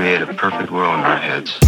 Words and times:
create 0.00 0.22
a 0.22 0.32
perfect 0.32 0.70
world 0.70 0.98
in 0.98 1.04
our 1.04 1.18
heads. 1.18 1.58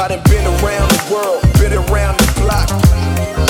I 0.00 0.06
done 0.06 0.22
been 0.24 0.46
around 0.62 0.88
the 0.90 1.12
world, 1.12 1.42
been 1.58 1.72
around 1.72 2.18
the 2.18 2.40
block. 2.40 3.47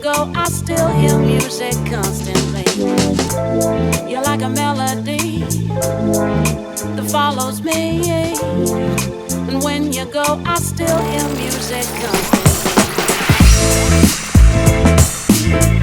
go, 0.00 0.32
I 0.34 0.48
still 0.48 0.88
hear 0.88 1.18
music 1.18 1.74
constantly. 1.90 2.64
You're 4.10 4.22
like 4.22 4.42
a 4.42 4.48
melody 4.48 5.40
that 6.96 7.08
follows 7.10 7.62
me. 7.62 8.10
And 8.10 9.62
when 9.62 9.92
you 9.92 10.06
go, 10.06 10.40
I 10.46 10.56
still 10.58 10.98
hear 10.98 11.28
music 11.34 11.84
constantly. 15.44 15.79